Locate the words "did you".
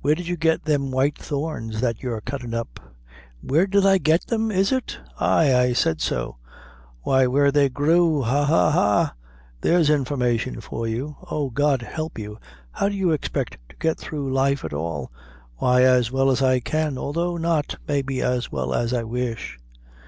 0.14-0.36